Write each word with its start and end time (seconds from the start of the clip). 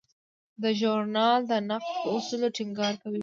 دا 0.61 0.69
ژورنال 0.79 1.39
د 1.51 1.51
نقد 1.69 1.93
په 2.01 2.07
اصولو 2.15 2.47
ټینګار 2.57 2.93
کوي. 3.01 3.19